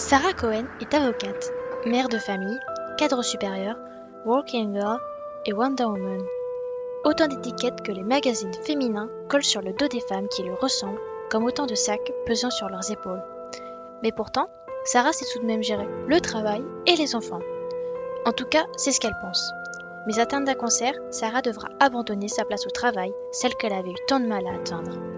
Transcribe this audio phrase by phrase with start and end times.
[0.00, 1.52] Sarah Cohen est avocate,
[1.84, 2.58] mère de famille,
[2.96, 3.76] cadre supérieur,
[4.24, 4.98] working girl
[5.44, 6.22] et Wonder Woman.
[7.04, 10.98] Autant d'étiquettes que les magazines féminins collent sur le dos des femmes qui lui ressemblent,
[11.30, 13.22] comme autant de sacs pesant sur leurs épaules.
[14.02, 14.48] Mais pourtant,
[14.84, 17.42] Sarah sait tout de même gérer le travail et les enfants.
[18.24, 19.52] En tout cas, c'est ce qu'elle pense.
[20.06, 24.06] Mais atteinte d'un cancer, Sarah devra abandonner sa place au travail, celle qu'elle avait eu
[24.08, 25.09] tant de mal à atteindre.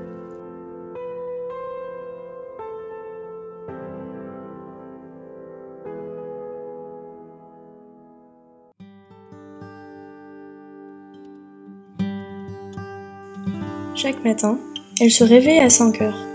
[13.94, 14.58] Chaque matin,
[15.02, 16.26] elle se réveille à 5 heures.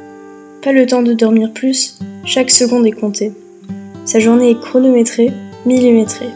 [0.62, 3.32] Pas le temps de dormir plus, chaque seconde est comptée.
[4.06, 5.32] Sa journée est chronométrée,
[5.66, 6.30] millimétrée.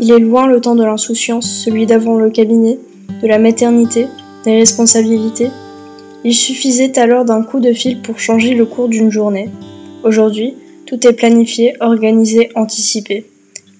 [0.00, 2.78] Il est loin le temps de l'insouciance, celui d'avant le cabinet,
[3.22, 4.06] de la maternité,
[4.44, 5.50] des responsabilités.
[6.24, 9.50] Il suffisait alors d'un coup de fil pour changer le cours d'une journée.
[10.04, 10.54] Aujourd'hui,
[10.86, 13.26] tout est planifié, organisé, anticipé.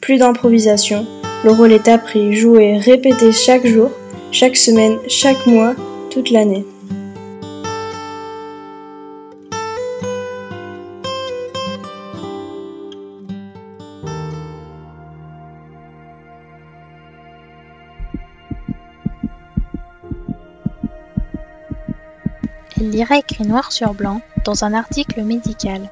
[0.02, 1.06] Plus d'improvisation,
[1.42, 3.90] le rôle est appris, joué, répété chaque jour,
[4.30, 5.74] chaque semaine, chaque mois,
[6.16, 6.64] toute l'année.
[22.78, 25.90] Elle lira écrit noir sur blanc dans un article médical.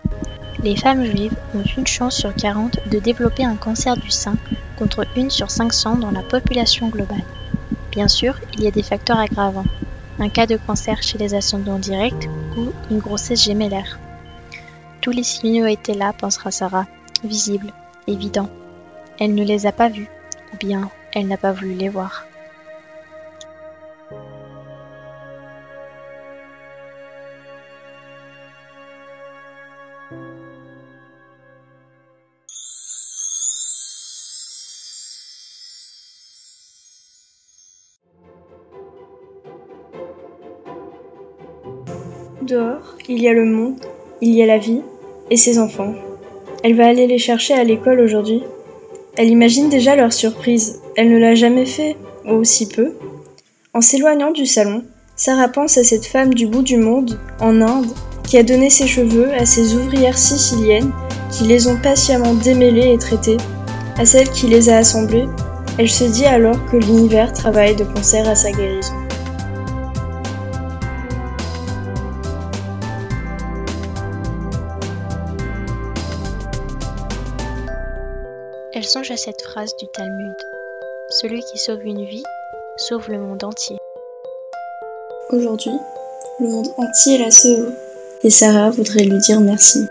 [0.62, 4.36] Les femmes juives ont une chance sur 40 de développer un cancer du sein
[4.78, 7.24] contre une sur 500 dans la population globale.
[7.90, 9.66] Bien sûr, il y a des facteurs aggravants.
[10.18, 13.98] Un cas de cancer chez les ascendants directs ou une grossesse gémellaire.
[15.00, 16.86] Tous les signaux étaient là, pensera Sarah,
[17.24, 17.72] visibles,
[18.06, 18.48] évidents.
[19.18, 20.08] Elle ne les a pas vus,
[20.52, 22.26] ou bien elle n'a pas voulu les voir.
[42.44, 43.76] Dehors, il y a le monde,
[44.20, 44.82] il y a la vie
[45.30, 45.94] et ses enfants.
[46.62, 48.42] Elle va aller les chercher à l'école aujourd'hui.
[49.16, 50.82] Elle imagine déjà leur surprise.
[50.94, 51.96] Elle ne l'a jamais fait,
[52.26, 52.92] ou si peu.
[53.72, 54.82] En s'éloignant du salon,
[55.16, 57.94] Sarah pense à cette femme du bout du monde, en Inde,
[58.24, 60.92] qui a donné ses cheveux à ces ouvrières siciliennes
[61.30, 63.38] qui les ont patiemment démêlés et traités,
[63.96, 65.24] à celle qui les a assemblés.
[65.78, 68.92] Elle se dit alors que l'univers travaille de concert à sa guérison.
[78.84, 80.34] Elle songe à cette phrase du Talmud.
[81.08, 82.22] Celui qui sauve une vie
[82.76, 83.78] sauve le monde entier.
[85.30, 85.72] Aujourd'hui,
[86.38, 87.72] le monde entier la sauve.
[88.24, 89.86] Et Sarah voudrait lui dire merci.